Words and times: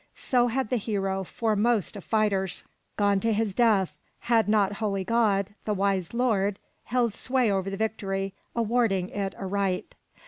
So 0.15 0.47
had 0.47 0.71
the 0.71 0.77
hero, 0.77 1.23
foremost 1.23 1.95
of 1.95 2.03
fighters, 2.03 2.63
gone 2.97 3.19
to 3.19 3.31
his 3.31 3.53
death, 3.53 3.95
had 4.21 4.49
not 4.49 4.73
Holy 4.81 5.03
God, 5.03 5.53
the 5.63 5.75
Wise 5.75 6.11
Lord, 6.11 6.57
held 6.85 7.13
sway 7.13 7.51
over 7.51 7.69
the 7.69 7.77
victory, 7.77 8.33
awarding 8.55 9.09
it 9.09 9.35
aright. 9.35 9.93